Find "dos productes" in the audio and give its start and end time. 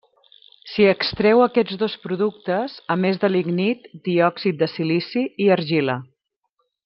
1.81-2.79